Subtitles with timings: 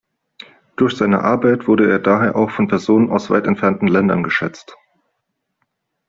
[0.77, 4.75] Durch seine Arbeit wurde er daher auch von Personen aus weit entfernten Ländern geschätzt.